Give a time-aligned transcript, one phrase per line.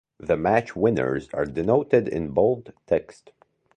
[0.19, 3.33] The match winners are denoted in bold text.